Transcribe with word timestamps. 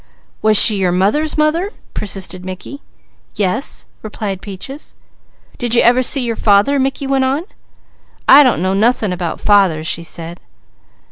"Was 0.41 0.57
she 0.57 0.77
your 0.77 0.91
mother's 0.91 1.37
mother?" 1.37 1.71
persisted 1.93 2.43
Mickey. 2.43 2.81
"Yes," 3.35 3.85
replied 4.01 4.41
Peaches. 4.41 4.95
"Did 5.59 5.75
you 5.75 5.83
ever 5.83 6.01
see 6.01 6.23
your 6.23 6.35
father?" 6.35 6.79
Mickey 6.79 7.05
went 7.05 7.23
on. 7.23 7.43
"I 8.27 8.41
don't 8.41 8.63
know 8.63 8.73
nothing 8.73 9.13
about 9.13 9.39
fathers," 9.39 9.85
she 9.85 10.01
said. 10.01 10.39